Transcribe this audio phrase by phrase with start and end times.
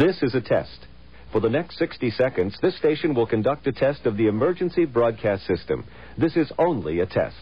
[0.00, 0.86] This is a test.
[1.30, 5.46] For the next 60 seconds, this station will conduct a test of the emergency broadcast
[5.46, 5.84] system.
[6.16, 7.36] This is only a test.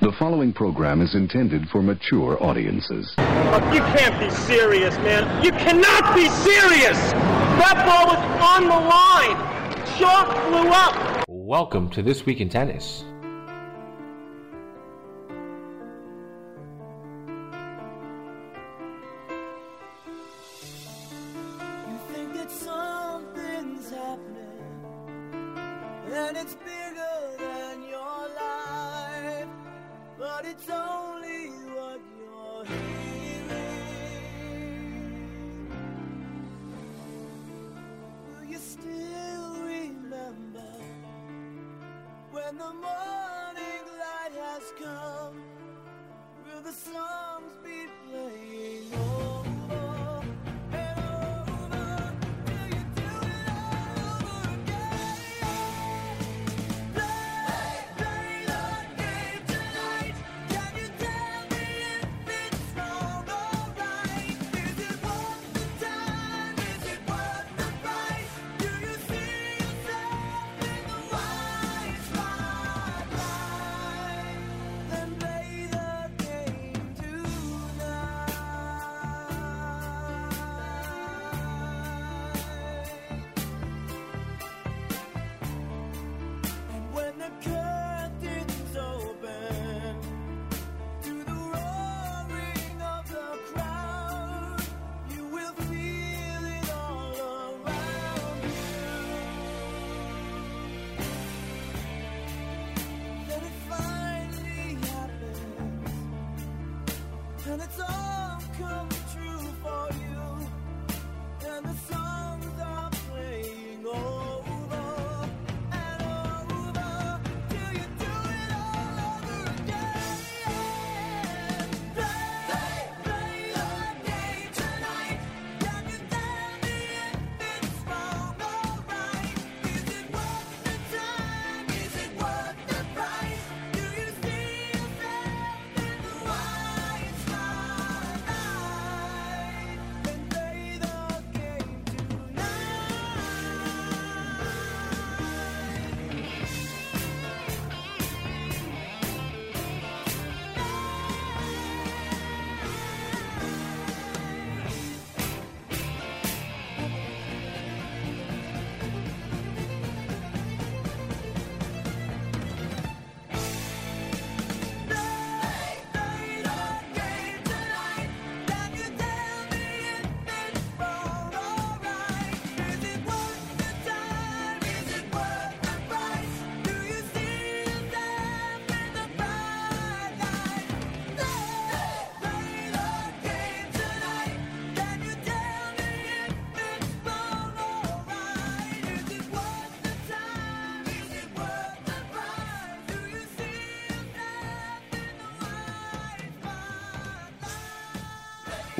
[0.00, 3.14] The following program is intended for mature audiences.
[3.18, 5.44] Oh, you can't be serious, man.
[5.44, 6.96] You cannot be serious!
[7.60, 9.36] That ball was on the line!
[9.98, 11.26] Chalk flew up!
[11.28, 13.04] Welcome to This Week in Tennis.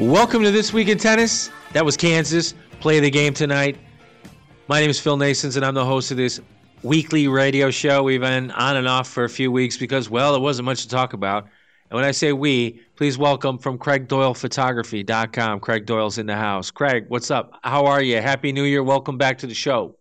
[0.07, 1.51] Welcome to This Week in Tennis.
[1.73, 2.55] That was Kansas.
[2.79, 3.77] Play the game tonight.
[4.69, 6.41] My name is Phil Nasons, and I'm the host of this
[6.85, 8.05] weekly radio show.
[8.05, 10.89] We've been on and off for a few weeks because, well, there wasn't much to
[10.89, 11.49] talk about.
[11.91, 15.59] And when I say we, please welcome from CraigDoylePhotography.com.
[15.59, 16.71] Craig Doyle's in the house.
[16.71, 17.59] Craig, what's up?
[17.65, 18.23] How are you?
[18.23, 18.85] Happy New Year.
[18.85, 19.97] Welcome back to the show.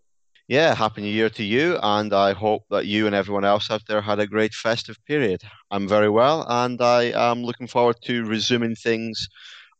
[0.47, 3.81] Yeah, happy new year to you, and I hope that you and everyone else out
[3.87, 5.41] there had a great festive period.
[5.71, 9.27] I'm very well, and I am looking forward to resuming things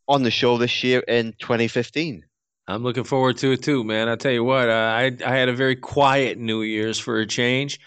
[0.08, 2.24] on the show this year in 2015.
[2.68, 4.08] I'm looking forward to it too, man.
[4.08, 7.26] I tell you what, uh, I I had a very quiet New Year's for a
[7.26, 7.78] change.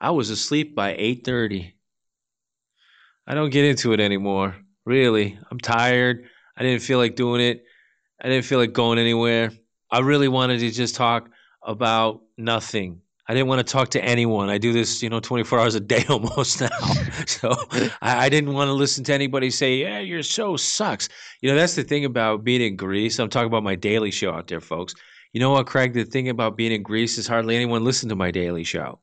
[0.00, 1.72] I was asleep by 8:30.
[3.26, 4.56] I don't get into it anymore.
[4.84, 6.24] Really, I'm tired.
[6.56, 7.64] I didn't feel like doing it.
[8.20, 9.52] I didn't feel like going anywhere.
[9.90, 11.30] I really wanted to just talk
[11.62, 13.00] about nothing.
[13.28, 14.48] I didn't want to talk to anyone.
[14.48, 16.68] I do this, you know, 24 hours a day almost now.
[17.26, 17.54] so
[18.00, 21.08] I, I didn't want to listen to anybody say, yeah, your show sucks.
[21.42, 23.18] You know, that's the thing about being in Greece.
[23.18, 24.94] I'm talking about my daily show out there, folks.
[25.34, 25.92] You know what, Craig?
[25.92, 29.00] The thing about being in Greece is hardly anyone listened to my daily show.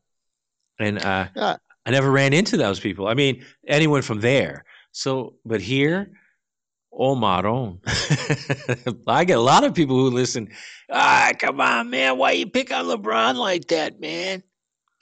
[0.80, 1.57] And uh, Yeah.
[1.86, 3.07] I never ran into those people.
[3.07, 4.66] I mean, anyone from there.
[4.92, 6.10] So, but here,
[6.95, 7.80] oh maron.
[9.07, 10.50] I get a lot of people who listen.
[10.89, 12.18] Ah, come on, man.
[12.18, 14.44] Why you pick on LeBron like that, man?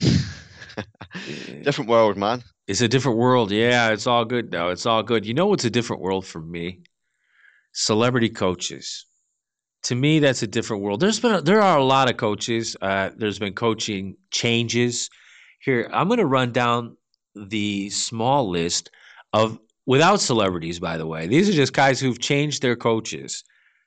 [1.62, 2.42] Different world, man.
[2.66, 3.50] It's a different world.
[3.50, 4.70] Yeah, it's all good now.
[4.70, 5.26] It's all good.
[5.26, 6.80] You know what's a different world for me?
[7.72, 9.06] Celebrity coaches.
[9.84, 11.00] To me, that's a different world.
[11.00, 12.74] There's been a, there are a lot of coaches.
[12.80, 15.10] Uh, there's been coaching changes.
[15.60, 16.96] Here, I'm going to run down
[17.34, 18.90] the small list
[19.34, 20.78] of without celebrities.
[20.80, 23.44] By the way, these are just guys who've changed their coaches.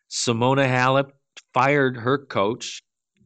[0.10, 1.12] Simona Halep
[1.54, 2.82] fired her coach,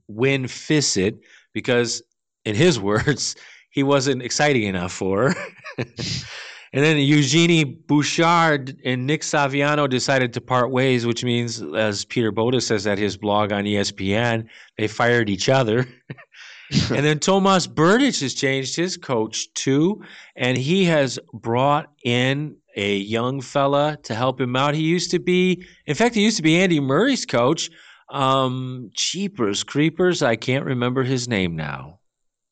[0.09, 1.19] Wim Fissette,
[1.53, 2.01] because
[2.45, 3.35] in his words,
[3.69, 5.35] he wasn't exciting enough for her.
[5.77, 12.31] and then Eugenie Bouchard and Nick Saviano decided to part ways, which means, as Peter
[12.31, 14.47] Bodo says at his blog on ESPN,
[14.77, 15.87] they fired each other.
[16.89, 20.01] and then Tomas Berdych has changed his coach too,
[20.35, 24.73] and he has brought in a young fella to help him out.
[24.75, 27.69] He used to be, in fact, he used to be Andy Murray's coach.
[28.09, 31.99] Um, Cheapers, Creepers, I can't remember his name now.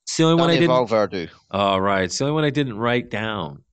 [0.04, 0.70] It's the only one I didn't.
[0.70, 1.30] Vallverdu.
[1.52, 2.04] All right.
[2.04, 3.64] It's the only one I didn't write down.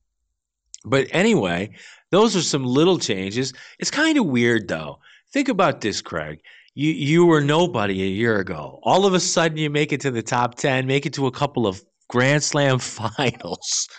[0.85, 1.71] But anyway,
[2.11, 3.53] those are some little changes.
[3.79, 4.99] It's kind of weird though.
[5.33, 6.39] Think about this, Craig.
[6.75, 8.79] You you were nobody a year ago.
[8.83, 11.31] All of a sudden you make it to the top 10, make it to a
[11.31, 13.89] couple of Grand Slam finals.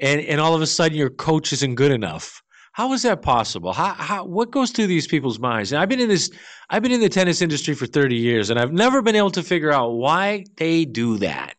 [0.00, 2.42] And and all of a sudden your coach isn't good enough.
[2.72, 3.72] How is that possible?
[3.72, 5.72] How, how what goes through these people's minds?
[5.72, 6.30] And I've been in this
[6.68, 9.42] I've been in the tennis industry for 30 years and I've never been able to
[9.42, 11.54] figure out why they do that.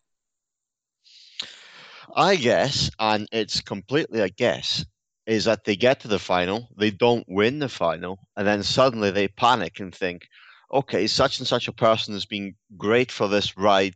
[2.15, 4.83] I guess, and it's completely a guess,
[5.27, 9.11] is that they get to the final, they don't win the final, and then suddenly
[9.11, 10.27] they panic and think,
[10.73, 13.93] okay, such and such a person has been great for this ride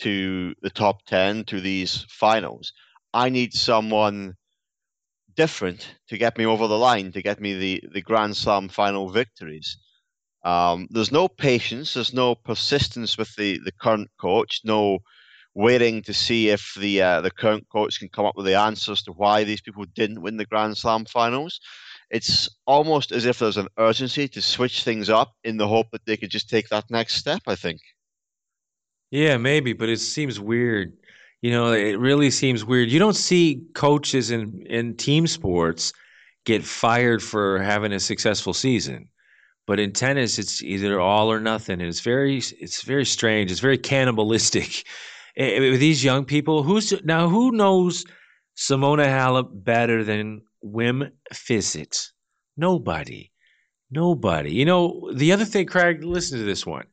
[0.00, 2.72] to the top 10, to these finals.
[3.14, 4.34] I need someone
[5.36, 9.08] different to get me over the line, to get me the, the Grand Slam final
[9.08, 9.78] victories.
[10.44, 14.98] Um, there's no patience, there's no persistence with the, the current coach, no
[15.54, 19.02] waiting to see if the uh, the current coach can come up with the answers
[19.02, 21.60] to why these people didn't win the Grand Slam finals.
[22.10, 26.04] It's almost as if there's an urgency to switch things up in the hope that
[26.04, 27.42] they could just take that next step.
[27.46, 27.80] I think.
[29.10, 30.92] Yeah, maybe, but it seems weird.
[31.44, 32.88] You know, it really seems weird.
[32.90, 35.92] You don't see coaches in in team sports
[36.46, 39.10] get fired for having a successful season.
[39.66, 43.50] But in tennis, it's either all or nothing, and it's very it's very strange.
[43.50, 44.84] It's very cannibalistic.
[45.36, 48.04] Eh, With these young people, who's now who knows
[48.56, 52.12] Simona Halep better than Wim Fissette?
[52.56, 53.32] Nobody,
[53.90, 54.52] nobody.
[54.54, 56.04] You know the other thing, Craig.
[56.04, 56.86] Listen to this one.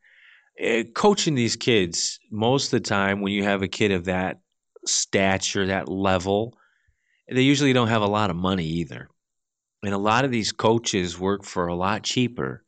[0.59, 4.41] Eh, Coaching these kids most of the time, when you have a kid of that
[4.86, 6.57] stature, that level,
[7.30, 9.10] they usually don't have a lot of money either.
[9.83, 12.63] And a lot of these coaches work for a lot cheaper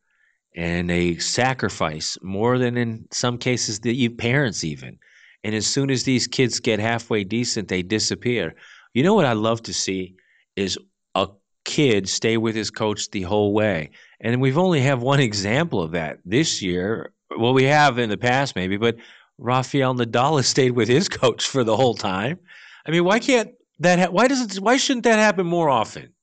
[0.55, 4.97] and they sacrifice more than in some cases the parents even.
[5.43, 8.55] And as soon as these kids get halfway decent, they disappear.
[8.93, 10.15] You know what I love to see
[10.55, 10.77] is
[11.15, 11.27] a
[11.65, 13.91] kid stay with his coach the whole way.
[14.21, 17.11] And we've only have one example of that this year.
[17.35, 18.95] Well, we have in the past maybe, but
[19.37, 22.39] Rafael Nadal has stayed with his coach for the whole time.
[22.85, 23.99] I mean, why can't that?
[23.99, 24.61] Ha- why does it?
[24.61, 26.13] Why shouldn't that happen more often?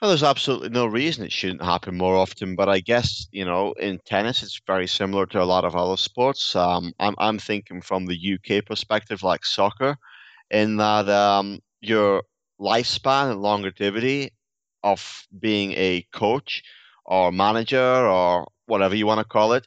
[0.00, 3.72] Well, there's absolutely no reason it shouldn't happen more often, but I guess you know
[3.72, 6.54] in tennis it's very similar to a lot of other sports.
[6.54, 9.96] Um, I'm I'm thinking from the UK perspective, like soccer,
[10.50, 12.22] in that um, your
[12.60, 14.32] lifespan and longevity
[14.82, 16.62] of being a coach
[17.06, 19.66] or manager or whatever you want to call it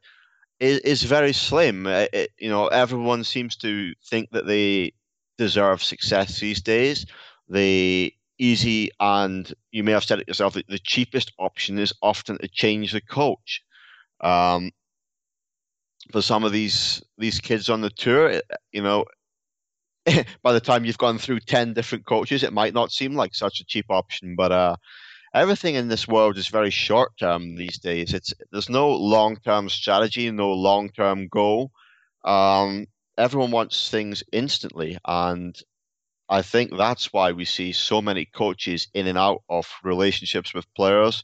[0.59, 1.87] is, is very slim.
[1.87, 4.93] Uh, It, you know, everyone seems to think that they
[5.37, 7.05] deserve success these days.
[7.47, 12.47] The easy and you may have said it yourself the cheapest option is often to
[12.47, 13.61] change the coach.
[14.21, 14.71] Um,
[16.11, 19.05] for some of these these kids on the tour, you know,
[20.43, 23.59] by the time you've gone through ten different coaches, it might not seem like such
[23.59, 24.35] a cheap option.
[24.35, 24.75] But uh,
[25.33, 28.13] everything in this world is very short term these days.
[28.13, 31.71] It's there's no long term strategy, no long term goal.
[32.23, 35.55] Um, everyone wants things instantly, and
[36.29, 40.73] I think that's why we see so many coaches in and out of relationships with
[40.75, 41.23] players,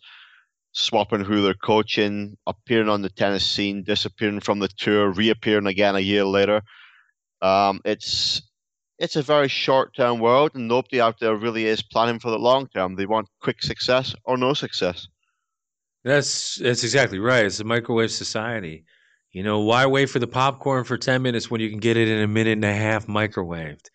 [0.72, 5.96] swapping who they're coaching, appearing on the tennis scene, disappearing from the tour, reappearing again
[5.96, 6.62] a year later.
[7.42, 8.42] Um, it's
[8.98, 12.40] it's a very short term world, and nobody out there really is planning for the
[12.40, 12.96] long term.
[12.96, 15.08] They want quick success or no success.
[16.04, 17.46] That's that's exactly right.
[17.46, 18.86] It's a microwave society.
[19.32, 22.08] You know, why wait for the popcorn for 10 minutes when you can get it
[22.08, 23.90] in a minute and a half microwaved?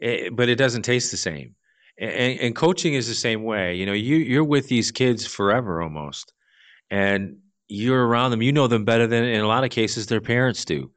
[0.00, 1.56] Eh, but it doesn't taste the same.
[1.98, 3.74] And, and coaching is the same way.
[3.74, 6.32] You know, you you're with these kids forever almost.
[6.90, 10.20] And you're around them, you know them better than in a lot of cases their
[10.20, 10.92] parents do.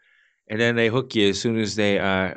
[0.49, 2.35] And then they hook you as soon as they uh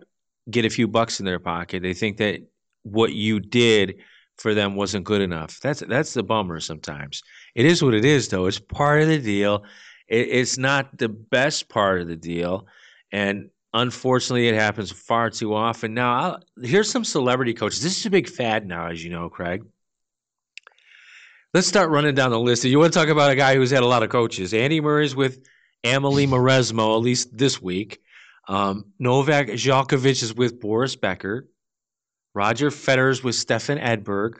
[0.50, 1.82] get a few bucks in their pocket.
[1.82, 2.40] They think that
[2.82, 3.96] what you did
[4.38, 5.60] for them wasn't good enough.
[5.60, 7.22] That's that's the bummer sometimes.
[7.54, 8.46] It is what it is, though.
[8.46, 9.64] It's part of the deal.
[10.08, 12.66] It, it's not the best part of the deal,
[13.10, 15.94] and unfortunately, it happens far too often.
[15.94, 17.82] Now, I'll, here's some celebrity coaches.
[17.82, 19.64] This is a big fad now, as you know, Craig.
[21.54, 22.64] Let's start running down the list.
[22.64, 24.54] You want to talk about a guy who's had a lot of coaches?
[24.54, 25.46] Andy Murray's with
[25.84, 28.00] Amelie Mauresmo, at least this week.
[28.48, 31.48] Um, Novak Djokovic is with Boris Becker.
[32.34, 34.38] Roger Federer's with Stefan Edberg.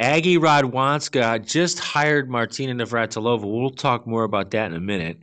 [0.00, 3.42] Aggie Radwanska just hired Martina Navratilova.
[3.42, 5.18] We'll talk more about that in a minute.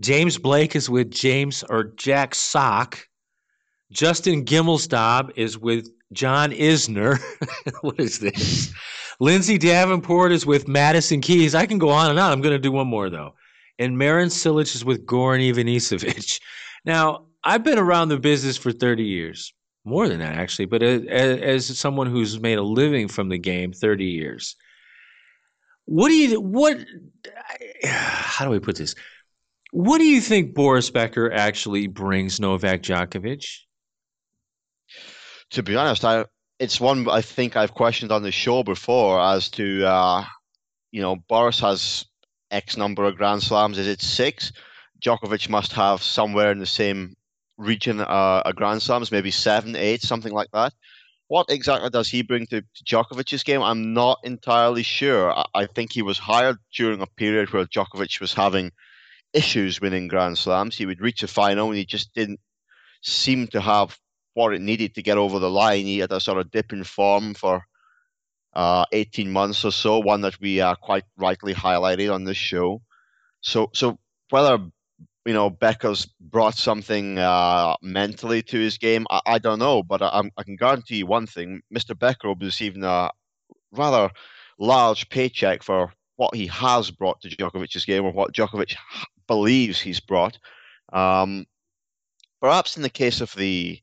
[0.00, 3.06] James Blake is with James or Jack Sock.
[3.90, 7.20] Justin Gimelstob is with John Isner.
[7.82, 8.72] what is this?
[9.20, 11.54] Lindsay Davenport is with Madison Keys.
[11.54, 12.32] I can go on and on.
[12.32, 13.34] I'm going to do one more though.
[13.78, 16.40] And Marin Cilic is with Goran Ivanisevic.
[16.84, 19.52] Now, I've been around the business for 30 years
[19.84, 21.02] more than that actually but as,
[21.70, 24.56] as, someone who's made a living from the game 30 years.
[25.86, 26.78] What do you what
[27.84, 28.94] how do we put this?
[29.72, 33.44] What do you think boris becker actually brings novak djokovic?
[35.50, 36.24] To be honest i
[36.58, 40.24] it's one i think i've questioned on the show before as to uh,
[40.92, 42.04] you know boris has
[42.52, 43.78] x number of grand slams.
[43.78, 44.52] Is it six
[45.04, 47.16] djokovic must have somewhere in the same
[47.58, 50.72] region uh, a Grand Slams, maybe seven, eight, something like that.
[51.28, 53.62] What exactly does he bring to, to Djokovic's game?
[53.62, 55.32] I'm not entirely sure.
[55.32, 58.72] I, I think he was hired during a period where Djokovic was having
[59.32, 60.76] issues winning Grand Slams.
[60.76, 62.40] He would reach a final and he just didn't
[63.02, 63.98] seem to have
[64.34, 65.86] what it needed to get over the line.
[65.86, 67.64] He had a sort of dip in form for
[68.54, 72.82] uh, 18 months or so, one that we uh, quite rightly highlighted on this show.
[73.40, 73.98] So, so
[74.30, 74.58] whether
[75.26, 79.06] you know Becker's brought something uh, mentally to his game.
[79.10, 81.98] I, I don't know, but I, I, can guarantee you one thing: Mr.
[81.98, 83.10] Becker will be receiving a
[83.72, 84.10] rather
[84.58, 88.76] large paycheck for what he has brought to Djokovic's game, or what Djokovic
[89.26, 90.38] believes he's brought.
[90.92, 91.46] Um,
[92.40, 93.78] perhaps in the case of the,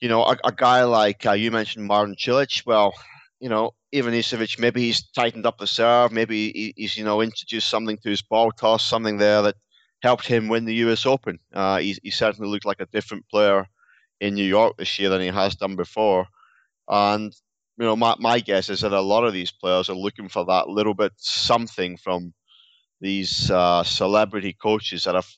[0.00, 2.66] you know, a, a guy like uh, you mentioned, Martin Cilic.
[2.66, 2.94] Well,
[3.40, 7.20] you know, Ivan Ivanisevic, maybe he's tightened up the serve, maybe he, he's you know
[7.20, 9.56] introduced something to his ball toss, something there that
[10.02, 11.38] helped him win the US Open.
[11.52, 13.66] Uh, he, he certainly looked like a different player
[14.20, 16.26] in New York this year than he has done before.
[16.88, 17.34] And,
[17.76, 20.44] you know, my, my guess is that a lot of these players are looking for
[20.46, 22.32] that little bit something from
[23.00, 25.28] these uh, celebrity coaches that have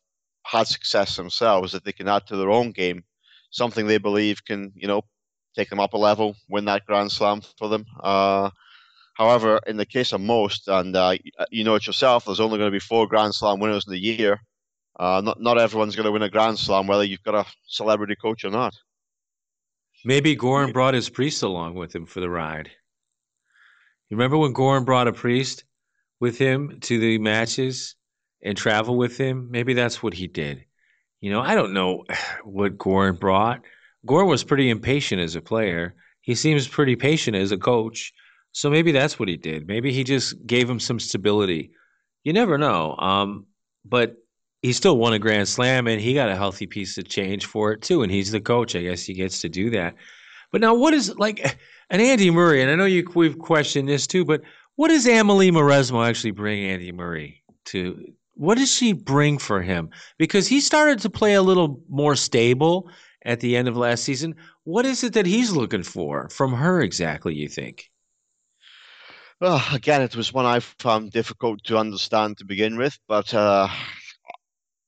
[0.47, 3.05] had success themselves that they can add to their own game,
[3.51, 5.03] something they believe can, you know,
[5.55, 7.85] take them up a level, win that Grand Slam for them.
[8.03, 8.51] Uh,
[9.15, 11.17] however, in the case of most, and uh,
[11.51, 13.99] you know it yourself, there's only going to be four Grand Slam winners in the
[13.99, 14.41] year.
[15.01, 18.15] Uh, not not everyone's going to win a Grand Slam, whether you've got a celebrity
[18.15, 18.75] coach or not.
[20.05, 22.71] Maybe Goran brought his priest along with him for the ride.
[24.11, 25.65] You remember when Goran brought a priest
[26.21, 27.97] with him to the matches
[28.43, 29.49] and travel with him?
[29.51, 30.67] Maybe that's what he did.
[31.23, 32.05] You know, I don't know
[32.45, 33.63] what Goran brought.
[34.07, 35.95] Goran was pretty impatient as a player.
[36.21, 38.13] He seems pretty patient as a coach.
[38.53, 39.67] So maybe that's what he did.
[39.67, 41.71] Maybe he just gave him some stability.
[42.23, 42.97] You never know.
[42.97, 43.47] Um,
[43.83, 44.17] but
[44.63, 47.73] he still won a grand slam and he got a healthy piece of change for
[47.73, 48.77] it too and he's the coach.
[48.77, 49.95] I guess he gets to do that.
[50.53, 51.59] But now what is like
[51.91, 54.43] an andy murray and i know you we've questioned this too but
[54.77, 58.13] what does amelie mauresmo actually bring andy murray to?
[58.35, 59.91] What does she bring for him?
[60.19, 62.91] Because he started to play a little more stable
[63.25, 64.35] at the end of last season.
[64.65, 67.91] What is it that he's looking for from her exactly you think?
[69.41, 73.69] Well, again, it was one I found difficult to understand to begin with, but uh,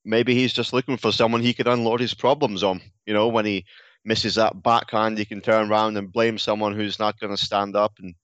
[0.05, 2.81] maybe he's just looking for someone he could unload his problems on.
[3.07, 3.65] You know, when he
[4.05, 7.77] misses that backhand, he can turn around and blame someone who's not going to stand
[7.77, 8.15] up and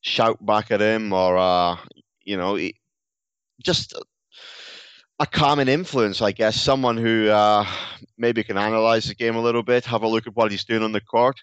[0.00, 1.76] shout back at him, or uh,
[2.24, 2.58] you know,
[3.62, 3.94] just
[5.18, 6.60] a common influence, I guess.
[6.60, 7.64] Someone who uh,
[8.18, 10.82] maybe can analyze the game a little bit, have a look at what he's doing
[10.82, 11.36] on the court.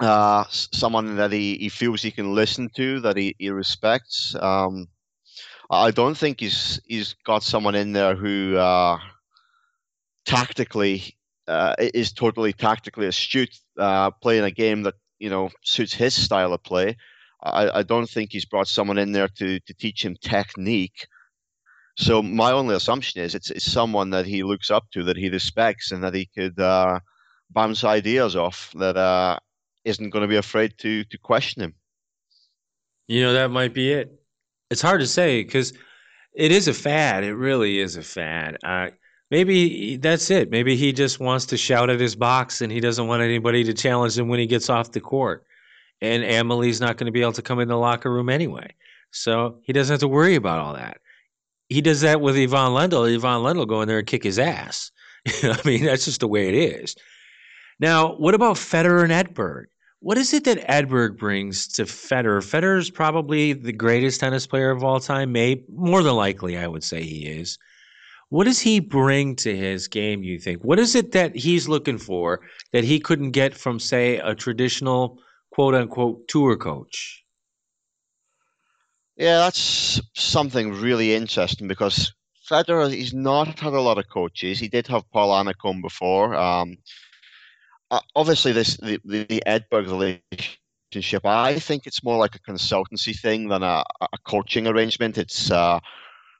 [0.00, 4.36] Uh, someone that he, he feels he can listen to, that he, he respects.
[4.40, 4.86] Um,
[5.70, 8.98] I don't think he's he's got someone in there who uh,
[10.24, 16.14] tactically uh, is totally tactically astute, uh, playing a game that you know suits his
[16.14, 16.96] style of play.
[17.42, 21.06] I, I don't think he's brought someone in there to to teach him technique.
[21.98, 25.30] So my only assumption is it's, it's someone that he looks up to, that he
[25.30, 27.00] respects, and that he could uh,
[27.50, 28.72] bounce ideas off.
[28.76, 29.38] That uh,
[29.84, 31.74] isn't going to be afraid to to question him.
[33.06, 34.17] You know that might be it.
[34.70, 35.72] It's hard to say because
[36.34, 37.24] it is a fad.
[37.24, 38.58] It really is a fad.
[38.62, 38.88] Uh,
[39.30, 40.50] maybe that's it.
[40.50, 43.74] Maybe he just wants to shout at his box and he doesn't want anybody to
[43.74, 45.44] challenge him when he gets off the court.
[46.00, 48.74] And Emily's not going to be able to come in the locker room anyway.
[49.10, 51.00] So he doesn't have to worry about all that.
[51.68, 53.12] He does that with Ivan Lendl.
[53.12, 54.90] Ivan Lendl go in there and kick his ass.
[55.42, 56.94] I mean, that's just the way it is.
[57.80, 59.66] Now, what about Federer and Edberg?
[60.00, 62.38] What is it that Edberg brings to Federer?
[62.38, 65.32] Federer is probably the greatest tennis player of all time.
[65.32, 67.58] May more than likely, I would say he is.
[68.28, 70.22] What does he bring to his game?
[70.22, 70.62] You think?
[70.62, 72.40] What is it that he's looking for
[72.72, 75.18] that he couldn't get from, say, a traditional
[75.50, 77.24] quote unquote tour coach?
[79.16, 82.12] Yeah, that's something really interesting because
[82.48, 84.60] Federer, he's not had a lot of coaches.
[84.60, 86.36] He did have Paul Annacone before.
[86.36, 86.76] Um,
[88.14, 93.62] obviously, this the, the, Edberg relationship, I think it's more like a consultancy thing than
[93.62, 95.18] a, a coaching arrangement.
[95.18, 95.80] It's uh,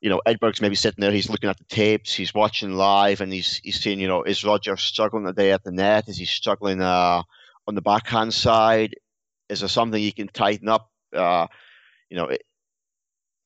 [0.00, 3.32] you know, Edberg's maybe sitting there, he's looking at the tapes, he's watching live, and
[3.32, 6.08] he's he's saying, you know, is Roger struggling today at the net?
[6.08, 7.22] Is he struggling uh,
[7.66, 8.94] on the backhand side?
[9.48, 10.90] Is there something he can tighten up?
[11.12, 11.46] Uh,
[12.10, 12.30] you know,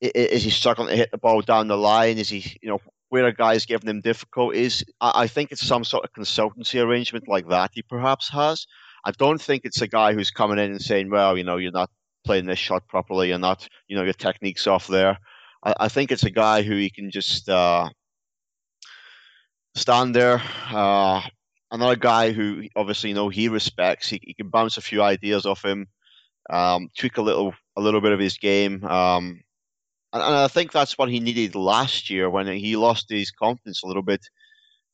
[0.01, 2.19] is he struggling to hit the ball down the line?
[2.19, 2.81] Is he, you know,
[3.13, 4.83] where a guy's giving him difficulties?
[5.03, 8.67] I, I think it's some sort of consultancy arrangement like that he perhaps has.
[9.05, 11.73] I don't think it's a guy who's coming in and saying, well, you know, you're
[11.73, 11.91] not
[12.25, 15.19] playing this shot properly, you're not, you know, your technique's off there.
[15.63, 17.91] I, I think it's a guy who he can just uh,
[19.75, 20.41] stand there.
[20.71, 21.21] Uh,
[21.71, 24.09] another guy who obviously you know he respects.
[24.09, 25.87] He, he can bounce a few ideas off him,
[26.49, 28.83] um, tweak a little a little bit of his game.
[28.85, 29.43] Um,
[30.13, 33.83] and, and, I think that's what he needed last year when he lost his confidence
[33.83, 34.21] a little bit.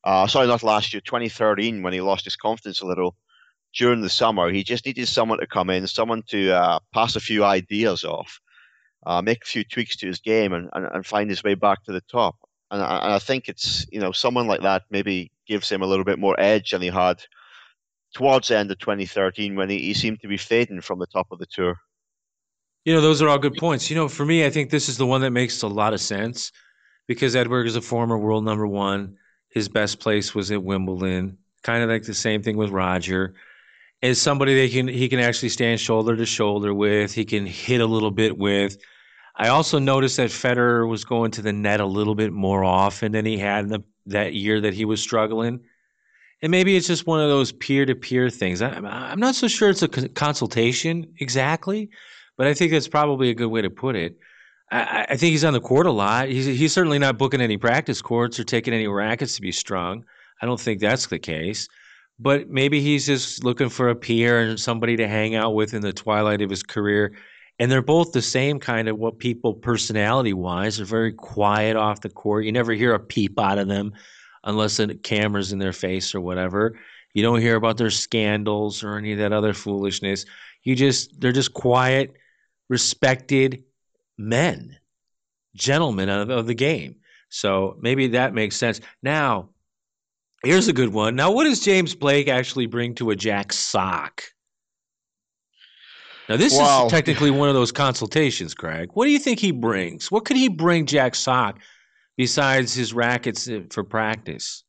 [0.05, 3.17] Uh, sorry, not last year, 2013, when he lost his confidence a little
[3.75, 4.51] during the summer.
[4.51, 8.41] He just needed someone to come in, someone to uh, pass a few ideas off
[9.07, 11.83] uh, make a few tweaks to his game, and, and, and find his way back
[11.85, 12.37] to the top.
[12.71, 15.87] And I, and I think it's you know someone like that maybe gives him a
[15.87, 17.23] little bit more edge than he had
[18.15, 21.29] towards the end of 2013 when he, he seemed to be fading from the top
[21.31, 21.77] of the tour.
[22.85, 23.91] You know, those are all good points.
[23.91, 26.01] You know, for me, I think this is the one that makes a lot of
[26.01, 26.53] sense
[27.07, 29.17] because Edberg is a former world number one.
[29.51, 31.38] His best place was at Wimbledon.
[31.62, 33.35] Kind of like the same thing with Roger.
[34.01, 37.12] Is somebody that can he can actually stand shoulder to shoulder with.
[37.12, 38.79] He can hit a little bit with.
[39.38, 43.12] I also noticed that Federer was going to the net a little bit more often
[43.12, 45.61] than he had in the, that year that he was struggling.
[46.43, 48.62] And maybe it's just one of those peer to peer things.
[48.62, 48.77] I,
[49.12, 51.91] am not so sure it's a consultation exactly,
[52.38, 54.16] but I think that's probably a good way to put it.
[54.70, 56.29] I, I think he's on the court a lot.
[56.29, 60.05] He's, he's certainly not booking any practice courts or taking any rackets to be strung.
[60.40, 61.68] I don't think that's the case.
[62.18, 65.83] But maybe he's just looking for a peer and somebody to hang out with in
[65.83, 67.12] the twilight of his career
[67.59, 72.01] and they're both the same kind of what people personality wise they're very quiet off
[72.01, 73.92] the court you never hear a peep out of them
[74.44, 76.79] unless the camera's in their face or whatever
[77.14, 80.24] you don't hear about their scandals or any of that other foolishness
[80.62, 82.14] you just they're just quiet
[82.68, 83.64] respected
[84.16, 84.76] men
[85.54, 86.96] gentlemen of, of the game
[87.28, 89.48] so maybe that makes sense now
[90.44, 94.22] here's a good one now what does james blake actually bring to a jack sock
[96.28, 96.87] now, this wow.
[96.87, 98.90] is technically one of those consultations, Craig.
[98.94, 100.11] What do you think he brings?
[100.11, 101.59] What could he bring Jack Sock
[102.16, 104.64] besides his rackets uh, for practice?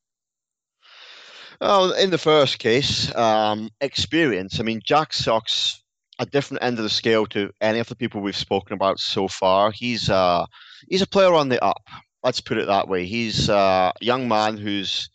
[1.62, 4.60] Oh, in the first case, um, experience.
[4.60, 5.84] I mean, Jack Sock's
[6.20, 9.28] a different end of the scale to any of the people we've spoken about so
[9.28, 9.72] far.
[9.72, 10.46] He's uh,
[10.88, 11.88] he's a player on the up.
[12.24, 13.06] Let's put it that way.
[13.06, 15.10] He's uh, a young man who's,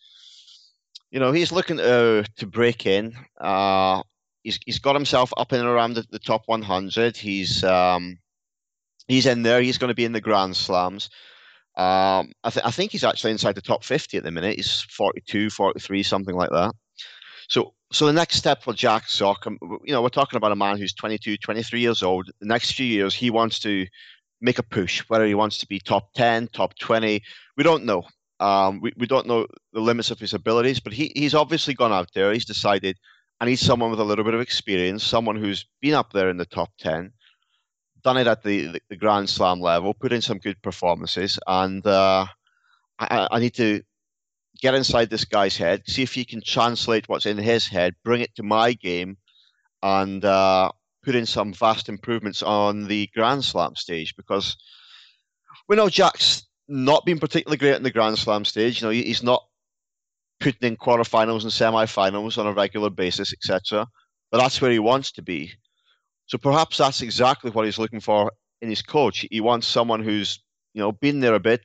[1.11, 3.15] you know, he's looking to to break in.
[3.39, 4.03] Uh,
[4.43, 7.17] he's he's got himself up and around the, the top 100.
[7.17, 8.19] He's um,
[9.07, 9.61] he's in there.
[9.61, 11.11] He's going to be in the Grand Slams.
[11.77, 14.57] Um, I, th- I think he's actually inside the top 50 at the minute.
[14.57, 16.73] He's 42, 43, something like that.
[17.49, 20.57] So, so the next step for Jack Sock, um, you know, we're talking about a
[20.57, 22.31] man who's 22, 23 years old.
[22.41, 23.87] The next few years, he wants to
[24.41, 27.23] make a push, whether he wants to be top 10, top 20.
[27.57, 28.03] We don't know.
[28.41, 31.93] Um, we, we don't know the limits of his abilities, but he, he's obviously gone
[31.93, 32.33] out there.
[32.33, 32.99] He's decided
[33.41, 36.37] I need someone with a little bit of experience, someone who's been up there in
[36.37, 37.13] the top 10,
[38.03, 41.87] done it at the, the, the Grand Slam level, put in some good performances, and
[41.87, 42.27] uh,
[42.99, 43.83] I, I, need to
[44.61, 48.21] get inside this guy's head, see if he can translate what's in his head, bring
[48.21, 49.17] it to my game,
[49.83, 50.71] and uh,
[51.05, 54.57] put in some vast improvements on the Grand Slam stage because
[55.69, 58.81] we know Jack's not been particularly great in the Grand Slam stage.
[58.81, 59.45] You know, he's not
[60.41, 63.87] putting in quarterfinals and semi-finals on a regular basis, etc.
[64.31, 65.53] But that's where he wants to be.
[66.27, 69.27] So perhaps that's exactly what he's looking for in his coach.
[69.31, 71.63] He wants someone who's you know been there a bit,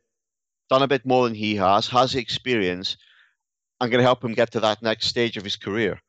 [0.70, 2.98] done a bit more than he has, has the experience,
[3.80, 6.00] and going to help him get to that next stage of his career.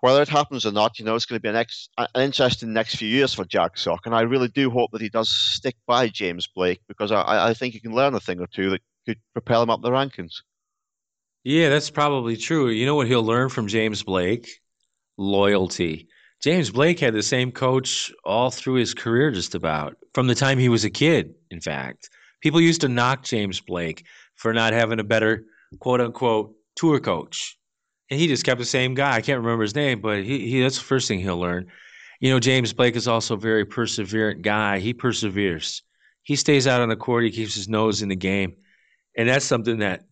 [0.00, 2.72] Whether it happens or not, you know, it's going to be an, ex- an interesting
[2.72, 5.76] next few years for Jack Sock, and I really do hope that he does stick
[5.86, 8.82] by James Blake because I, I think he can learn a thing or two that
[9.06, 10.42] could propel him up the rankings.
[11.44, 12.68] Yeah, that's probably true.
[12.68, 14.48] You know what he'll learn from James Blake?
[15.16, 16.08] Loyalty.
[16.42, 20.58] James Blake had the same coach all through his career, just about from the time
[20.58, 21.34] he was a kid.
[21.50, 22.10] In fact,
[22.40, 25.44] people used to knock James Blake for not having a better
[25.80, 27.58] quote unquote tour coach.
[28.10, 29.16] And he just kept the same guy.
[29.16, 31.66] I can't remember his name, but he, he that's the first thing he'll learn.
[32.20, 34.78] You know, James Blake is also a very perseverant guy.
[34.78, 35.82] He perseveres.
[36.22, 37.24] He stays out on the court.
[37.24, 38.56] He keeps his nose in the game.
[39.16, 40.04] And that's something that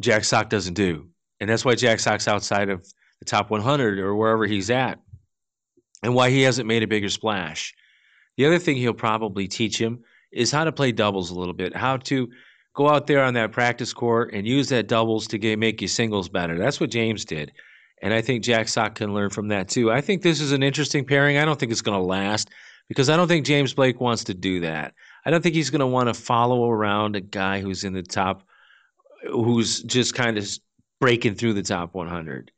[0.00, 1.08] Jack Sock doesn't do.
[1.40, 2.86] And that's why Jack Sock's outside of
[3.18, 4.98] the top 100 or wherever he's at
[6.02, 7.74] and why he hasn't made a bigger splash.
[8.36, 11.74] The other thing he'll probably teach him is how to play doubles a little bit,
[11.76, 12.28] how to
[12.74, 15.88] go out there on that practice court and use that doubles to get, make your
[15.88, 16.58] singles better.
[16.58, 17.52] That's what James did.
[18.02, 19.90] And I think Jack Sock can learn from that too.
[19.90, 21.38] I think this is an interesting pairing.
[21.38, 22.50] I don't think it's going to last
[22.88, 24.94] because I don't think James Blake wants to do that.
[25.24, 28.02] I don't think he's going to want to follow around a guy who's in the
[28.02, 28.42] top,
[29.28, 30.46] who's just kind of
[31.00, 32.52] breaking through the top 100.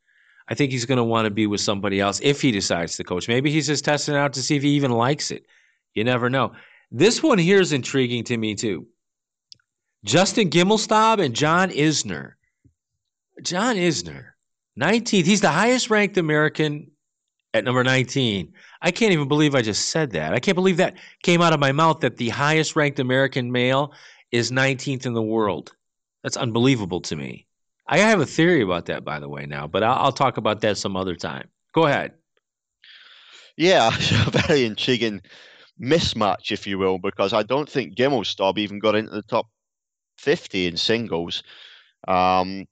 [0.49, 3.05] I think he's going to want to be with somebody else if he decides to
[3.05, 3.29] coach.
[3.29, 5.47] Maybe he's just testing out to see if he even likes it.
[5.95, 6.53] You never know.
[6.91, 8.87] This one here is intriguing to me too.
[10.05, 12.33] Justin Gimelstob and John Isner.
[13.43, 14.31] John Isner,
[14.81, 15.25] 19th.
[15.25, 16.91] He's the highest ranked American
[17.55, 18.53] at number 19.
[18.81, 20.35] I can't even believe I just said that.
[20.35, 23.93] I can't believe that came out of my mouth that the highest ranked American male
[24.33, 25.73] is 19th in the world.
[26.23, 27.47] That's unbelievable to me.
[27.87, 30.61] I have a theory about that, by the way, now, but I'll, I'll talk about
[30.61, 31.49] that some other time.
[31.75, 32.13] Go ahead.
[33.57, 33.91] Yeah,
[34.47, 35.23] very intriguing
[35.81, 39.47] mismatch, if you will, because I don't think Gimelstob even got into the top
[40.19, 41.43] 50 in singles.
[42.07, 42.67] Um,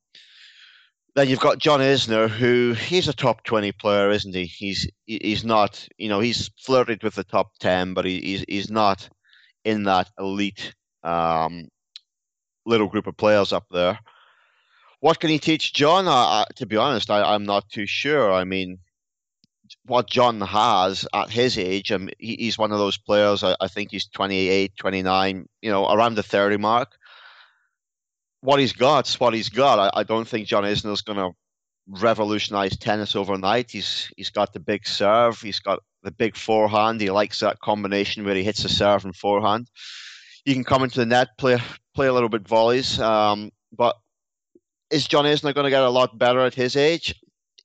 [1.14, 4.44] then you've got John Isner, who he's a top 20 player, isn't he?
[4.44, 8.70] He's he's not, you know, he's flirted with the top 10, but he, he's he's
[8.70, 9.08] not
[9.64, 11.68] in that elite um,
[12.66, 13.98] little group of players up there.
[15.00, 16.06] What can he teach John?
[16.06, 18.30] I, to be honest, I, I'm not too sure.
[18.32, 18.78] I mean,
[19.86, 23.68] what John has at his age, um, he, he's one of those players, I, I
[23.68, 26.96] think he's 28, 29, you know, around the 30 mark
[28.46, 29.78] what he's got, what he's got.
[29.78, 31.32] I, I don't think John Isner's going to
[31.88, 33.70] revolutionize tennis overnight.
[33.72, 35.40] He's he's got the big serve.
[35.40, 37.00] He's got the big forehand.
[37.00, 39.68] He likes that combination where he hits the serve and forehand.
[40.44, 41.58] You can come into the net, play
[41.94, 43.00] play a little bit volleys.
[43.00, 43.96] Um, but
[44.90, 47.14] is John Isner going to get a lot better at his age?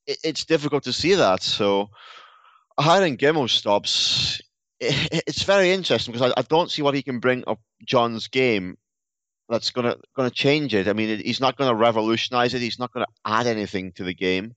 [0.07, 1.43] It, it's difficult to see that.
[1.43, 1.89] So
[2.79, 4.41] hiring Gimelstob's.
[4.79, 8.27] It, it's very interesting because I, I don't see what he can bring up John's
[8.27, 8.77] game
[9.51, 10.87] that's gonna gonna change it.
[10.87, 12.61] I mean, he's not gonna revolutionize it.
[12.61, 14.55] He's not gonna add anything to the game.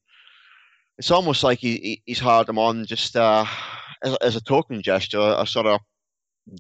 [0.99, 3.45] It's almost like he, he's hired him on just uh,
[4.05, 5.81] as, as, a token gesture, a sort of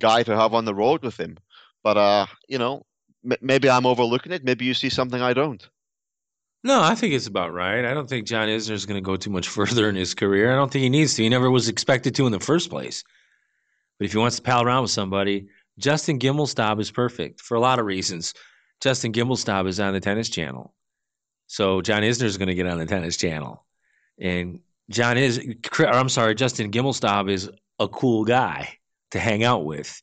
[0.01, 1.37] guy to have on the road with him.
[1.85, 2.83] But uh, you know,
[3.25, 4.43] m- maybe I'm overlooking it.
[4.43, 5.67] Maybe you see something I don't.
[6.65, 7.85] No, I think it's about right.
[7.85, 10.51] I don't think John Isner is going to go too much further in his career.
[10.51, 11.23] I don't think he needs to.
[11.23, 13.05] He never was expected to in the first place.
[13.99, 15.49] But if he wants to pal around with somebody,
[15.79, 18.33] Justin Gimelstob is perfect for a lot of reasons.
[18.81, 20.75] Justin Gimelstob is on the tennis channel.
[21.47, 23.65] So John Isner is going to get on the tennis channel.
[24.19, 25.39] And John is,
[25.79, 28.79] or I'm sorry, Justin Gimelstob is a cool guy
[29.11, 30.03] to hang out with.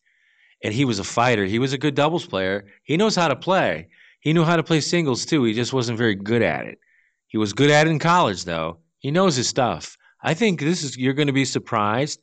[0.63, 1.45] And he was a fighter.
[1.45, 2.67] He was a good doubles player.
[2.83, 3.89] He knows how to play.
[4.21, 5.43] He knew how to play singles too.
[5.43, 6.79] He just wasn't very good at it.
[7.27, 8.77] He was good at it in college though.
[8.99, 9.97] He knows his stuff.
[10.23, 12.21] I think this is you're going to be surprised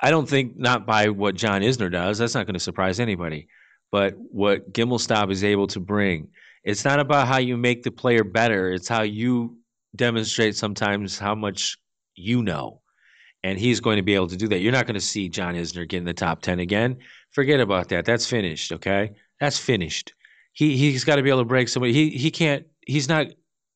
[0.00, 2.18] I don't think not by what John Isner does.
[2.18, 3.48] That's not going to surprise anybody.
[3.90, 6.28] But what Gimelstob is able to bring,
[6.64, 8.72] it's not about how you make the player better.
[8.72, 9.58] It's how you
[9.94, 11.78] demonstrate sometimes how much
[12.14, 12.82] you know.
[13.42, 14.58] And he's going to be able to do that.
[14.58, 16.98] You're not going to see John Isner get in the top 10 again.
[17.30, 18.04] Forget about that.
[18.04, 19.12] That's finished, okay?
[19.40, 20.14] That's finished.
[20.56, 21.92] He, he's got to be able to break somebody.
[21.92, 23.28] He, he can't, he's not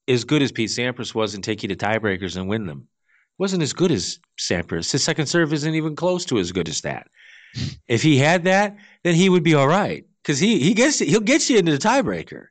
[0.08, 2.88] as good as Pete Sampras was and take you to tiebreakers and win them
[3.40, 4.92] wasn't as good as Sampras.
[4.92, 7.08] His second serve isn't even close to as good as that.
[7.88, 11.20] if he had that, then he would be all right because he he gets he'll
[11.20, 12.46] get you into the tiebreaker,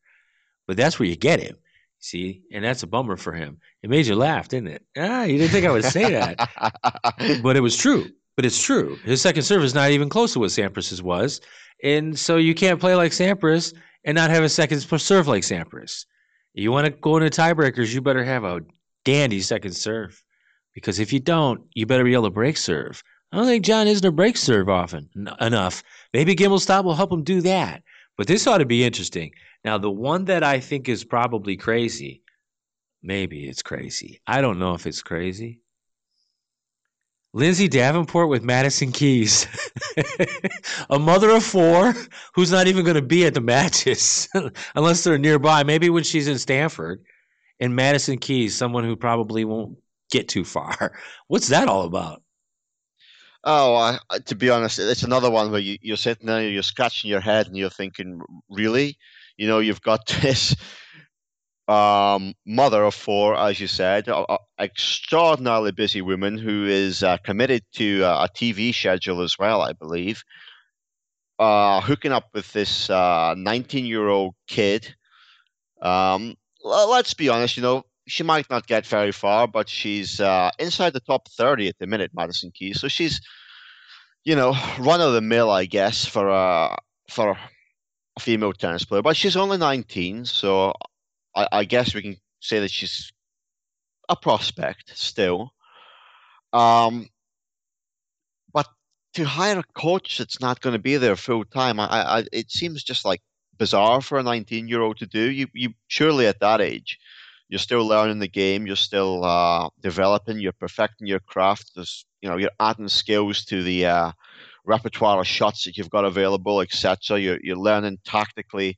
[0.68, 1.56] but that's where you get him.
[2.00, 3.60] See, and that's a bummer for him.
[3.84, 4.86] It made you laugh, didn't it?
[4.98, 6.50] Ah, you didn't think I would say that,
[7.44, 8.08] but it was true.
[8.36, 8.98] But it's true.
[9.04, 11.42] His second serve is not even close to what Sampras's was,
[11.84, 16.06] and so you can't play like Sampras and not have a second serve like Sampras.
[16.54, 18.62] You want to go into tiebreakers, you better have a
[19.06, 20.22] dandy second serve.
[20.74, 23.04] Because if you don't, you better be able to break serve.
[23.32, 25.84] I don't think John Isner breaks serve often n- enough.
[26.14, 27.84] Maybe Gimelstob will help him do that.
[28.18, 29.32] But this ought to be interesting.
[29.64, 32.24] Now, the one that I think is probably crazy,
[33.04, 34.22] maybe it's crazy.
[34.26, 35.62] I don't know if it's crazy.
[37.34, 39.48] Lindsay Davenport with Madison Keys,
[40.90, 41.94] a mother of four
[42.34, 44.28] who's not even going to be at the matches
[44.76, 45.64] unless they're nearby.
[45.64, 47.04] Maybe when she's in Stanford,
[47.60, 49.78] and Madison Keys, someone who probably won't
[50.12, 50.98] get too far.
[51.28, 52.24] What's that all about?
[53.44, 57.22] Oh, to be honest, it's another one where you, you're sitting there, you're scratching your
[57.22, 58.98] head, and you're thinking, really?
[59.38, 60.56] You know, you've got this
[61.70, 67.18] um, mother of four, as you said, a, a extraordinarily busy woman who is uh,
[67.18, 70.24] committed to uh, a TV schedule as well, I believe.
[71.38, 74.96] Uh, hooking up with this 19 year old kid.
[75.82, 80.50] Um, let's be honest, you know, she might not get very far, but she's uh,
[80.58, 82.82] inside the top 30 at the minute, Madison Keys.
[82.82, 83.22] So she's,
[84.24, 86.76] you know, run of the mill, I guess, for a
[87.10, 87.40] for a
[88.20, 89.04] female tennis player.
[89.04, 90.74] But she's only 19, so
[91.40, 93.12] I, I guess we can say that she's
[94.10, 95.54] a prospect still.
[96.52, 97.08] Um,
[98.52, 98.68] but
[99.14, 101.86] to hire a coach that's not going to be there full time, I,
[102.20, 103.22] I, it seems just like
[103.58, 105.30] bizarre for a 19 year old to do.
[105.32, 106.98] You, you surely at that age,
[107.48, 111.72] you're still learning the game, you're still uh, developing, you're perfecting your craft.
[111.76, 114.12] There's, you know, you're adding skills to the uh,
[114.66, 117.20] repertoire of shots that you've got available, etc.
[117.20, 118.78] You're, you're learning tactically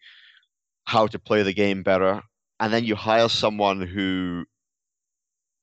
[0.86, 2.22] how to play the game better,
[2.62, 4.46] and then you hire someone who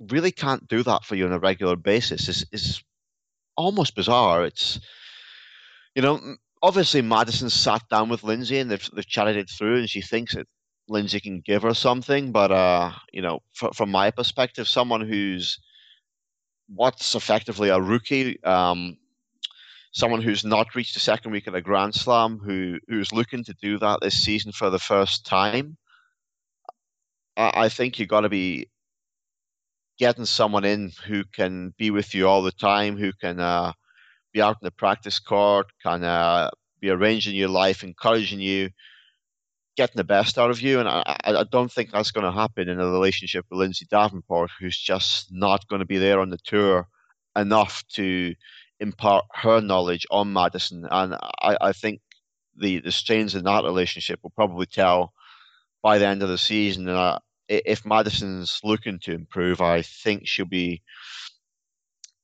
[0.01, 2.29] really can't do that for you on a regular basis.
[2.29, 2.83] is is
[3.57, 4.45] almost bizarre.
[4.45, 4.81] It's
[5.95, 9.89] you know, obviously Madison sat down with Lindsay and they've they've chatted it through, and
[9.89, 10.49] she thinks that
[10.89, 12.33] Lindsay can give her something.
[12.33, 15.59] But uh, you know, fr- from my perspective, someone who's
[16.69, 18.99] what's effectively a rookie, um,
[19.93, 23.55] someone who's not reached the second week of the Grand Slam, who who's looking to
[23.63, 25.77] do that this season for the first time.
[27.39, 28.69] I, I think you got to be
[29.99, 33.73] getting someone in who can be with you all the time, who can uh,
[34.33, 38.71] be out in the practice court, can uh, be arranging your life, encouraging you,
[39.77, 40.81] getting the best out of you.
[40.81, 44.51] And I, I don't think that's going to happen in a relationship with Lindsay Davenport,
[44.61, 46.89] who's just not going to be there on the tour
[47.37, 48.35] enough to
[48.81, 50.87] impart her knowledge on Madison.
[50.91, 52.01] And I, I think
[52.57, 55.13] the, the strains in that relationship will probably tell
[55.83, 56.89] by the end of the season.
[56.89, 60.83] And i- if Madison's looking to improve, I think she'll be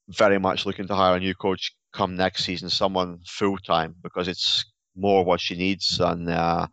[0.08, 4.28] very much looking to hire a new coach come next season, someone full time, because
[4.28, 4.64] it's
[4.96, 6.66] more what she needs than uh,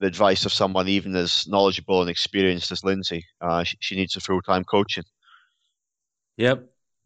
[0.00, 3.24] the advice of someone even as knowledgeable and experienced as Lindsay.
[3.40, 5.04] Uh, she, she needs a full time coaching.
[6.38, 6.64] Yep,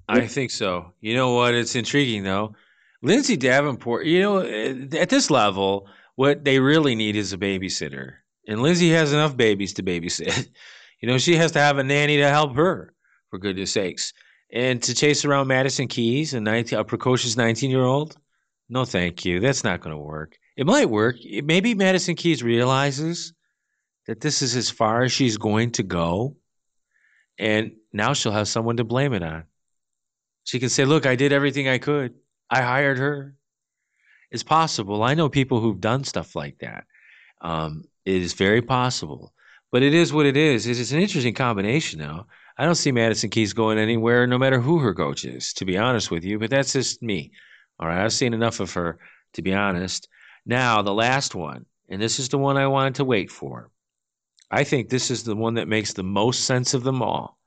[0.09, 0.93] I think so.
[1.01, 1.55] You know what?
[1.55, 2.55] It's intriguing though.
[3.03, 8.15] Lindsay Davenport, you know, at this level, what they really need is a babysitter.
[8.47, 10.49] And Lindsay has enough babies to babysit.
[11.01, 12.95] You know, she has to have a nanny to help her,
[13.29, 14.15] for goodness sakes.
[14.51, 18.17] And to chase around Madison Keys, a, 19, a precocious 19 year old,
[18.71, 19.39] no thank you.
[19.39, 20.39] That's not going to work.
[20.57, 21.17] It might work.
[21.43, 23.35] Maybe Madison Keys realizes
[24.07, 26.37] that this is as far as she's going to go.
[27.39, 29.45] And now she'll have someone to blame it on.
[30.45, 32.15] She can say, Look, I did everything I could.
[32.49, 33.35] I hired her.
[34.31, 35.03] It's possible.
[35.03, 36.85] I know people who've done stuff like that.
[37.41, 39.33] Um, it is very possible.
[39.73, 40.67] But it is what it is.
[40.67, 42.27] It's an interesting combination, though.
[42.57, 45.77] I don't see Madison Keys going anywhere, no matter who her coach is, to be
[45.77, 46.39] honest with you.
[46.39, 47.33] But that's just me.
[47.81, 48.05] All right.
[48.05, 48.99] I've seen enough of her,
[49.33, 50.09] to be honest.
[50.47, 53.71] Now, the last one, and this is the one I wanted to wait for.
[54.51, 57.39] I think this is the one that makes the most sense of them all.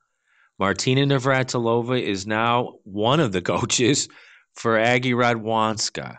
[0.59, 4.09] Martina Navratilova is now one of the coaches
[4.55, 6.17] for Aggie Radwanska.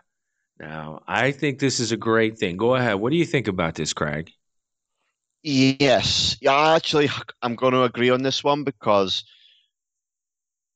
[0.60, 2.56] Now, I think this is a great thing.
[2.56, 2.96] Go ahead.
[2.96, 4.32] What do you think about this, Craig?
[5.42, 7.08] Yes, yeah, actually,
[7.42, 9.24] I'm going to agree on this one because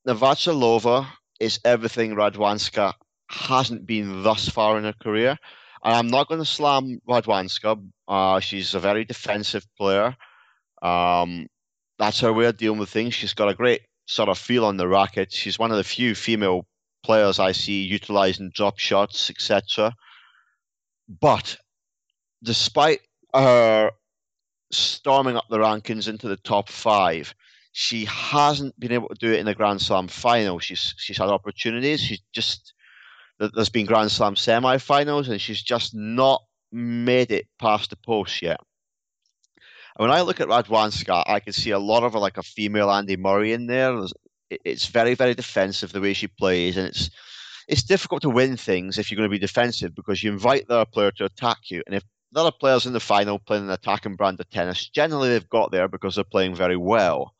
[0.07, 1.07] Navratilova
[1.39, 2.93] is everything Radwanska
[3.29, 5.37] hasn't been thus far in her career.
[5.83, 7.83] And I'm not going to slam Radwanska.
[8.07, 10.15] Uh, she's a very defensive player.
[10.81, 11.47] Um,
[11.99, 13.13] that's her way of dealing with things.
[13.13, 15.31] She's got a great sort of feel on the racket.
[15.33, 16.65] She's one of the few female
[17.03, 19.93] players I see utilizing drop shots, etc.
[21.07, 21.57] But
[22.43, 23.01] despite
[23.33, 23.91] her
[24.71, 27.33] storming up the rankings into the top five,
[27.71, 30.59] she hasn't been able to do it in the Grand Slam final.
[30.59, 32.01] She's she's had opportunities.
[32.01, 32.73] She's just
[33.39, 38.41] there- there's been Grand Slam semi-finals, and she's just not made it past the post
[38.41, 38.59] yet.
[39.97, 42.89] And when I look at Radwanska, I can see a lot of like a female
[42.91, 43.95] Andy Murray in there.
[43.95, 44.13] There's,
[44.63, 47.09] it's very very defensive the way she plays, and it's
[47.67, 50.75] it's difficult to win things if you're going to be defensive because you invite the
[50.75, 53.69] other player to attack you, and if the other players in the final playing an
[53.69, 57.33] attacking brand of tennis, generally they've got there because they're playing very well.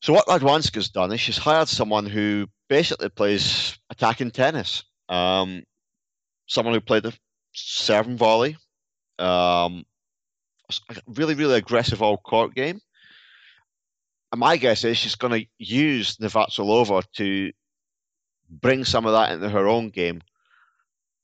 [0.00, 4.82] So what Radwanska's done is she's hired someone who basically plays attacking tennis.
[5.08, 5.62] Um,
[6.48, 7.16] someone who played the
[7.52, 8.56] serve and volley,
[9.18, 9.84] um,
[11.06, 12.80] really, really aggressive all court game.
[14.34, 17.52] My guess is she's going to use Navratilova to
[18.48, 20.22] bring some of that into her own game.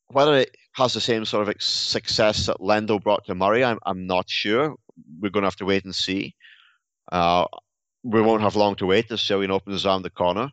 [0.07, 4.07] Whether it has the same sort of success that Lendl brought to Murray, I'm, I'm
[4.07, 4.75] not sure.
[5.19, 6.35] We're going to have to wait and see.
[7.11, 7.45] Uh,
[8.03, 9.07] we won't have long to wait.
[9.07, 10.51] The Australian Open is around the corner.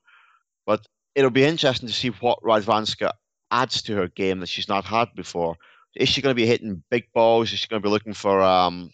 [0.67, 3.13] But it'll be interesting to see what Radwanska
[3.51, 5.57] adds to her game that she's not had before.
[5.95, 7.53] Is she going to be hitting big balls?
[7.53, 8.91] Is she going to be looking for um,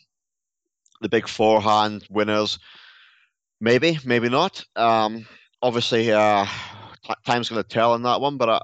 [1.01, 2.59] the big forehand winners?
[3.62, 4.64] Maybe, maybe not.
[4.75, 5.25] Um,
[5.62, 6.44] obviously, uh,
[7.07, 8.61] t- time's going to tell on that one, but I,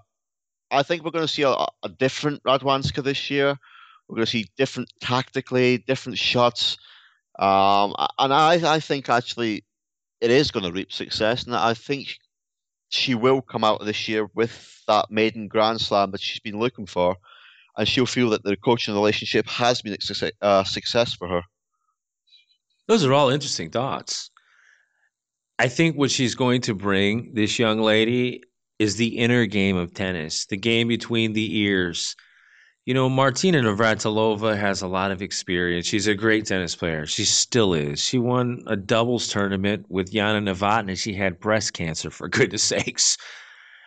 [0.73, 3.57] I think we're going to see a, a different Radwanska this year.
[4.09, 6.79] We're going to see different tactically, different shots.
[7.39, 9.65] Um, and I, I think actually
[10.21, 12.17] it is going to reap success, and I think
[12.89, 16.59] she will come out of this year with that maiden Grand Slam that she's been
[16.59, 17.15] looking for,
[17.77, 21.43] and she'll feel that the coaching relationship has been a success, uh, success for her.
[22.89, 24.33] Those are all interesting thoughts.
[25.59, 28.43] I think what she's going to bring this young lady
[28.79, 32.15] is the inner game of tennis, the game between the ears
[32.89, 35.85] you know, Martina Navratilova has a lot of experience.
[35.85, 37.05] She's a great tennis player.
[37.05, 38.03] She still is.
[38.03, 40.97] She won a doubles tournament with Jana Novotná.
[40.97, 43.19] She had breast cancer, for goodness sakes.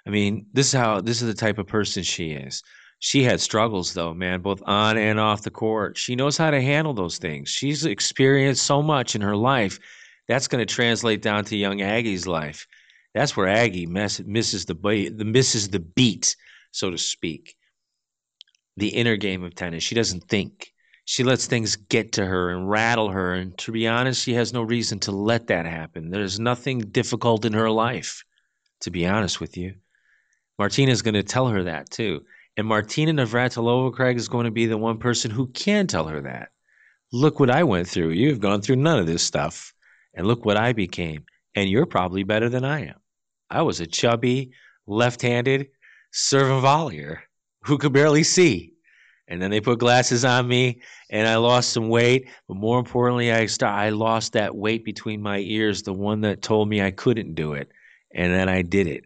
[0.06, 2.62] I mean, this is how this is the type of person she is.
[3.00, 5.98] She had struggles though, man, both on and off the court.
[5.98, 7.50] She knows how to handle those things.
[7.50, 9.80] She's experienced so much in her life.
[10.28, 12.68] That's going to translate down to young Aggie's life.
[13.14, 16.36] That's where Aggie misses the the misses the beat,
[16.72, 17.56] so to speak
[18.78, 19.84] the inner game of tennis.
[19.84, 20.74] She doesn't think.
[21.06, 23.34] She lets things get to her and rattle her.
[23.34, 26.10] And to be honest, she has no reason to let that happen.
[26.10, 28.24] There's nothing difficult in her life,
[28.82, 29.76] to be honest with you.
[30.58, 32.24] Martina's going to tell her that too.
[32.58, 36.22] And Martina Navratilova, Craig, is going to be the one person who can tell her
[36.22, 36.50] that.
[37.12, 38.10] Look what I went through.
[38.10, 39.74] You've gone through none of this stuff.
[40.14, 41.26] And look what I became.
[41.56, 43.00] And you're probably better than I am.
[43.50, 44.52] I was a chubby,
[44.88, 45.68] left handed
[46.12, 47.20] serve and volleyer
[47.64, 48.74] who could barely see.
[49.28, 52.28] And then they put glasses on me and I lost some weight.
[52.48, 56.42] But more importantly, I start, I lost that weight between my ears, the one that
[56.42, 57.70] told me I couldn't do it.
[58.14, 59.06] And then I did it.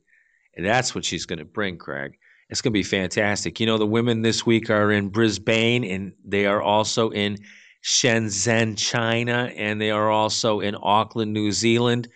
[0.56, 2.18] And that's what she's going to bring, Craig.
[2.50, 3.60] It's going to be fantastic.
[3.60, 7.38] You know, the women this week are in Brisbane and they are also in
[7.86, 12.08] Shenzhen, China, and they are also in Auckland, New Zealand.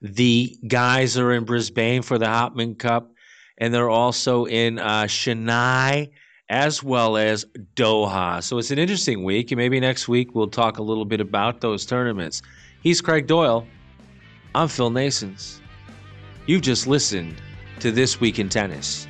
[0.00, 3.10] The guys are in Brisbane for the Hopman Cup
[3.58, 6.10] and they're also in uh, Chennai
[6.48, 8.42] as well as Doha.
[8.42, 11.60] So it's an interesting week, and maybe next week we'll talk a little bit about
[11.60, 12.42] those tournaments.
[12.82, 13.66] He's Craig Doyle.
[14.54, 15.60] I'm Phil Nasons.
[16.46, 17.40] You've just listened
[17.80, 19.08] to This Week in Tennis.